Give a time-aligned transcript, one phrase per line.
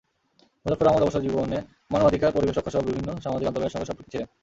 [0.65, 1.57] মোজাফ্ফর আহমদ অবসরজীবনে
[1.91, 4.27] মানবাধিকার, পরিবেশ রক্ষাসহ বিভিন্ন সামাজিক আন্দোলনের সঙ্গে সম্পৃক্ত ছিলেন।